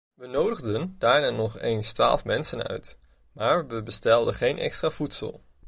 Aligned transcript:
We 0.13 0.27
nodigden 0.27 0.95
daarna 0.97 1.29
nog 1.29 1.59
eens 1.59 1.93
twaalf 1.93 2.25
mensen 2.25 2.67
uit, 2.67 2.97
maar 3.31 3.67
we 3.67 3.83
bestelden 3.83 4.33
geen 4.33 4.57
extra 4.57 4.89
voedsel. 4.89 5.41